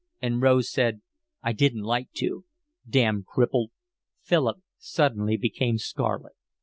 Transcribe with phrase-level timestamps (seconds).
[0.19, 1.01] And Rose said:
[1.43, 2.43] I didn't like to.
[2.89, 3.67] Damned cripple."
[4.23, 6.33] Philip suddenly became scarlet.